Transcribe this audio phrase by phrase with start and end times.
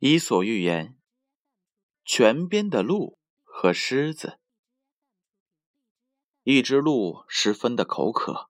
[0.00, 0.96] 伊索寓言：
[2.04, 4.38] 泉边的鹿和狮子。
[6.44, 8.48] 一只鹿十分的口渴，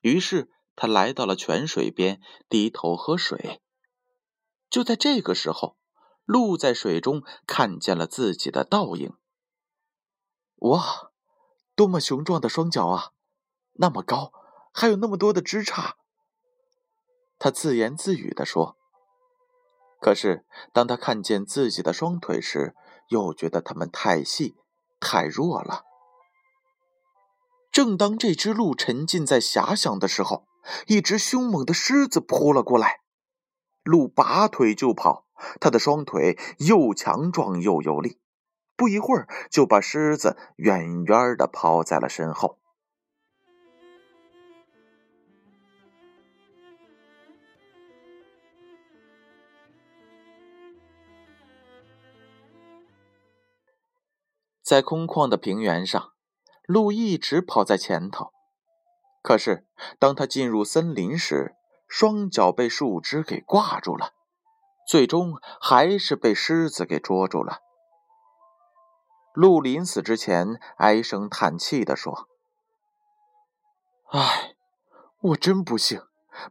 [0.00, 3.62] 于是它来到了泉水边，低头喝水。
[4.68, 5.76] 就在这个时候，
[6.24, 9.14] 鹿在水中看见了自己的倒影。
[10.56, 11.12] 哇，
[11.76, 13.12] 多么雄壮的双脚啊！
[13.74, 14.32] 那么高，
[14.72, 15.94] 还有那么多的枝杈。
[17.38, 18.76] 他自言自语地说。
[20.06, 22.76] 可是，当他看见自己的双腿时，
[23.08, 24.54] 又觉得它们太细、
[25.00, 25.82] 太弱了。
[27.72, 30.46] 正当这只鹿沉浸在遐想的时候，
[30.86, 33.00] 一只凶猛的狮子扑了过来。
[33.82, 35.26] 鹿拔腿就跑，
[35.58, 38.20] 它的双腿又强壮又有力，
[38.76, 42.60] 不一会儿就把狮子远远的抛在了身后。
[54.66, 56.12] 在空旷的平原上，
[56.64, 58.32] 鹿一直跑在前头。
[59.22, 59.64] 可是，
[60.00, 61.54] 当他进入森林时，
[61.86, 64.14] 双脚被树枝给挂住了，
[64.88, 67.60] 最终还是被狮子给捉住了。
[69.34, 72.28] 鹿临死之前唉声叹气地说
[74.10, 74.56] ：“唉，
[75.20, 76.02] 我真不幸，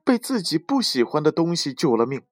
[0.06, 2.26] 被自己不喜欢的东西救了命，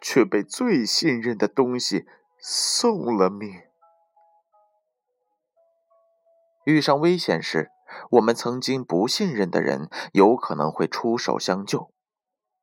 [0.00, 2.06] 却被最信任的东西
[2.38, 3.62] 送了命。”
[6.68, 7.70] 遇上危险时，
[8.10, 11.94] 我们曾经不信任的人有可能会出手相救，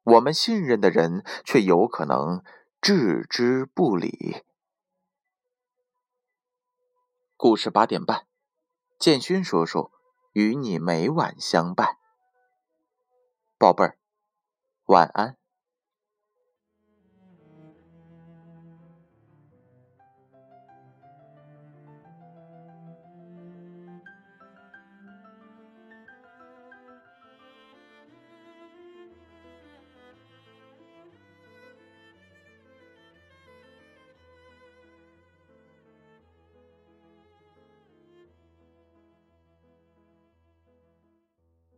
[0.03, 2.44] 我们信任的人却有可能
[2.80, 4.44] 置之不理。
[7.36, 8.28] 故事八点半，
[9.00, 9.89] 建勋叔叔
[10.34, 11.97] 与你每晚相伴。
[13.58, 13.97] 宝贝儿，
[14.85, 15.35] 晚安。